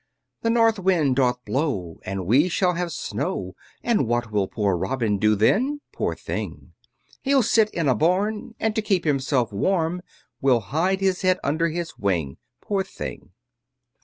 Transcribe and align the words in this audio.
The 0.41 0.49
north 0.49 0.79
wind 0.79 1.17
doth 1.17 1.45
blow, 1.45 1.99
And 2.05 2.25
we 2.25 2.49
shall 2.49 2.73
have 2.73 2.91
snow, 2.91 3.53
And 3.83 4.07
what 4.07 4.31
will 4.31 4.47
poor 4.47 4.75
Robin 4.75 5.19
do 5.19 5.35
then? 5.35 5.81
Poor 5.93 6.15
thing! 6.15 6.73
He'll 7.21 7.43
sit 7.43 7.69
in 7.69 7.87
a 7.87 7.93
barn, 7.93 8.55
And 8.59 8.75
to 8.75 8.81
keep 8.81 9.05
himself 9.05 9.53
warm, 9.53 10.01
Will 10.41 10.61
hide 10.61 11.01
his 11.01 11.21
head 11.21 11.37
under 11.43 11.69
his 11.69 11.99
wing, 11.99 12.37
Poor 12.61 12.83
thing! 12.83 13.29